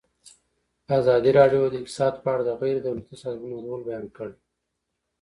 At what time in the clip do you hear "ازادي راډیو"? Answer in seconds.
0.99-1.63